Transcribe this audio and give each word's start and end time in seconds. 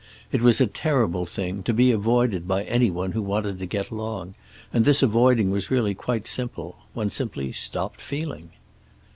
It 0.31 0.41
was 0.41 0.59
a 0.59 0.65
terrible 0.65 1.27
thing, 1.27 1.61
to 1.61 1.75
be 1.75 1.91
avoided 1.91 2.47
by 2.47 2.63
any 2.63 2.89
one 2.89 3.11
who 3.11 3.21
wanted 3.21 3.59
to 3.59 3.67
get 3.67 3.91
along, 3.91 4.33
and 4.73 4.83
this 4.83 5.03
avoiding 5.03 5.51
was 5.51 5.69
really 5.69 5.93
quite 5.93 6.25
simple. 6.25 6.75
One 6.95 7.11
simply 7.11 7.51
stopped 7.51 8.01
feeling. 8.01 8.49